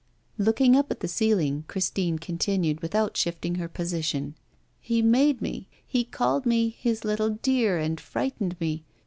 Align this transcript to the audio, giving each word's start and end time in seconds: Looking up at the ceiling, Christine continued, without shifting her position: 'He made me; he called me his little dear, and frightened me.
Looking 0.39 0.75
up 0.75 0.89
at 0.89 1.01
the 1.01 1.07
ceiling, 1.07 1.63
Christine 1.67 2.17
continued, 2.17 2.81
without 2.81 3.15
shifting 3.15 3.53
her 3.61 3.67
position: 3.67 4.33
'He 4.79 5.03
made 5.03 5.43
me; 5.43 5.67
he 5.85 6.03
called 6.03 6.43
me 6.43 6.69
his 6.69 7.05
little 7.05 7.29
dear, 7.29 7.77
and 7.77 8.01
frightened 8.01 8.55
me. 8.59 8.83